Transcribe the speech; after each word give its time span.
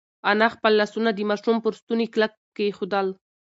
انا 0.31 0.47
خپل 0.55 0.71
لاسونه 0.79 1.09
د 1.13 1.19
ماشوم 1.29 1.57
پر 1.63 1.73
ستوني 1.81 2.05
کلک 2.13 2.33
کېښودل. 2.55 3.07